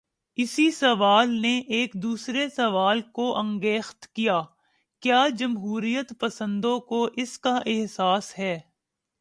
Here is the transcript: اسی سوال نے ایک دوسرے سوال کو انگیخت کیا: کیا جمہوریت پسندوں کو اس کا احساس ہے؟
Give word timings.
اسی 0.37 0.69
سوال 0.71 1.29
نے 1.41 1.57
ایک 1.69 1.93
دوسرے 1.95 2.47
سوال 2.49 3.01
کو 3.11 3.35
انگیخت 3.37 4.07
کیا: 4.09 4.41
کیا 5.03 5.23
جمہوریت 5.37 6.13
پسندوں 6.19 6.79
کو 6.89 7.07
اس 7.15 7.37
کا 7.39 7.57
احساس 7.65 8.37
ہے؟ 8.39 8.57